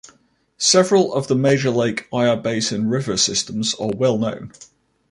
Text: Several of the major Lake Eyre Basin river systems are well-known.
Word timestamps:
Several 0.57 1.13
of 1.13 1.27
the 1.27 1.35
major 1.35 1.69
Lake 1.69 2.07
Eyre 2.11 2.35
Basin 2.35 2.89
river 2.89 3.17
systems 3.17 3.75
are 3.75 3.91
well-known. 3.95 4.51